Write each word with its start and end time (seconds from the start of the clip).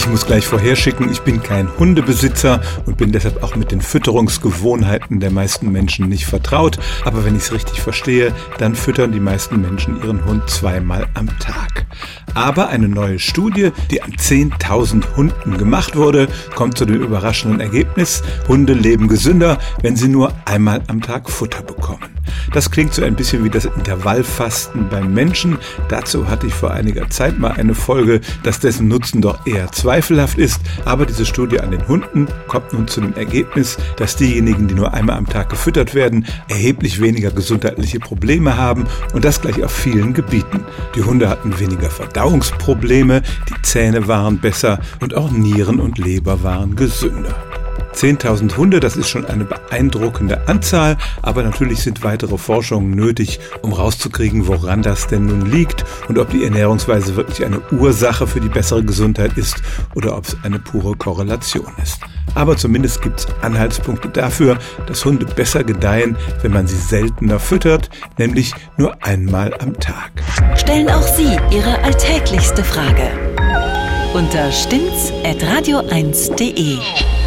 Ich 0.00 0.08
muss 0.08 0.24
gleich 0.24 0.46
vorherschicken, 0.46 1.12
ich 1.12 1.20
bin 1.20 1.42
kein 1.42 1.68
Hundebesitzer 1.76 2.62
und 2.86 2.96
bin 2.96 3.12
deshalb 3.12 3.42
auch 3.42 3.54
mit 3.54 3.70
den 3.70 3.82
Fütterungsgewohnheiten 3.82 5.20
der 5.20 5.30
meisten 5.30 5.70
Menschen 5.70 6.08
nicht 6.08 6.24
vertraut. 6.24 6.78
Aber 7.04 7.26
wenn 7.26 7.36
ich 7.36 7.42
es 7.42 7.52
richtig 7.52 7.82
verstehe, 7.82 8.32
dann 8.56 8.74
füttern 8.74 9.12
die 9.12 9.20
meisten 9.20 9.60
Menschen 9.60 10.02
ihren 10.02 10.24
Hund 10.24 10.48
zweimal 10.48 11.06
am 11.12 11.28
Tag. 11.38 11.84
Aber 12.32 12.70
eine 12.70 12.88
neue 12.88 13.18
Studie, 13.18 13.72
die 13.90 14.00
an 14.00 14.12
10.000 14.12 15.16
Hunden 15.16 15.58
gemacht 15.58 15.94
wurde, 15.96 16.28
kommt 16.54 16.78
zu 16.78 16.86
dem 16.86 17.02
überraschenden 17.02 17.60
Ergebnis, 17.60 18.22
Hunde 18.48 18.72
leben 18.72 19.06
gesünder, 19.06 19.58
wenn 19.82 19.96
sie 19.96 20.08
nur 20.08 20.32
einmal 20.46 20.80
am 20.86 21.02
Tag 21.02 21.28
Futter 21.28 21.62
bekommen. 21.62 22.09
Das 22.52 22.70
klingt 22.70 22.92
so 22.94 23.02
ein 23.02 23.14
bisschen 23.14 23.44
wie 23.44 23.50
das 23.50 23.64
Intervallfasten 23.64 24.88
beim 24.88 25.14
Menschen. 25.14 25.58
Dazu 25.88 26.28
hatte 26.28 26.48
ich 26.48 26.54
vor 26.54 26.72
einiger 26.72 27.08
Zeit 27.08 27.38
mal 27.38 27.52
eine 27.52 27.74
Folge, 27.74 28.20
dass 28.42 28.58
dessen 28.58 28.88
Nutzen 28.88 29.22
doch 29.22 29.46
eher 29.46 29.70
zweifelhaft 29.70 30.38
ist. 30.38 30.60
Aber 30.84 31.06
diese 31.06 31.26
Studie 31.26 31.60
an 31.60 31.70
den 31.70 31.86
Hunden 31.86 32.26
kommt 32.48 32.72
nun 32.72 32.88
zu 32.88 33.00
dem 33.00 33.14
Ergebnis, 33.14 33.78
dass 33.96 34.16
diejenigen, 34.16 34.66
die 34.66 34.74
nur 34.74 34.94
einmal 34.94 35.16
am 35.16 35.28
Tag 35.28 35.48
gefüttert 35.50 35.94
werden, 35.94 36.26
erheblich 36.48 37.00
weniger 37.00 37.30
gesundheitliche 37.30 38.00
Probleme 38.00 38.56
haben 38.56 38.86
und 39.14 39.24
das 39.24 39.40
gleich 39.40 39.62
auf 39.62 39.72
vielen 39.72 40.12
Gebieten. 40.12 40.64
Die 40.96 41.02
Hunde 41.02 41.28
hatten 41.28 41.58
weniger 41.60 41.90
Verdauungsprobleme, 41.90 43.22
die 43.48 43.62
Zähne 43.62 44.08
waren 44.08 44.38
besser 44.38 44.80
und 45.00 45.14
auch 45.14 45.30
Nieren 45.30 45.78
und 45.78 45.98
Leber 45.98 46.42
waren 46.42 46.74
gesünder. 46.74 47.49
10.000 48.00 48.56
Hunde, 48.56 48.80
das 48.80 48.96
ist 48.96 49.10
schon 49.10 49.26
eine 49.26 49.44
beeindruckende 49.44 50.48
Anzahl, 50.48 50.96
aber 51.20 51.42
natürlich 51.42 51.82
sind 51.82 52.02
weitere 52.02 52.38
Forschungen 52.38 52.92
nötig, 52.92 53.40
um 53.60 53.74
rauszukriegen, 53.74 54.46
woran 54.46 54.80
das 54.80 55.06
denn 55.06 55.26
nun 55.26 55.50
liegt 55.50 55.84
und 56.08 56.18
ob 56.18 56.30
die 56.30 56.44
Ernährungsweise 56.44 57.14
wirklich 57.16 57.44
eine 57.44 57.60
Ursache 57.70 58.26
für 58.26 58.40
die 58.40 58.48
bessere 58.48 58.82
Gesundheit 58.82 59.36
ist 59.36 59.56
oder 59.94 60.16
ob 60.16 60.24
es 60.24 60.36
eine 60.42 60.58
pure 60.58 60.96
Korrelation 60.96 61.70
ist. 61.82 62.00
Aber 62.34 62.56
zumindest 62.56 63.02
gibt 63.02 63.20
es 63.20 63.26
Anhaltspunkte 63.42 64.08
dafür, 64.08 64.58
dass 64.86 65.04
Hunde 65.04 65.26
besser 65.26 65.62
gedeihen, 65.62 66.16
wenn 66.40 66.52
man 66.52 66.66
sie 66.66 66.76
seltener 66.76 67.38
füttert, 67.38 67.90
nämlich 68.16 68.54
nur 68.78 68.96
einmal 69.04 69.52
am 69.60 69.78
Tag. 69.78 70.10
Stellen 70.56 70.88
auch 70.88 71.06
Sie 71.06 71.36
Ihre 71.50 71.82
alltäglichste 71.82 72.64
Frage 72.64 73.10
unter 74.14 74.50
stimmt's 74.50 75.12
at 75.24 75.40
radio1.de. 75.42 77.19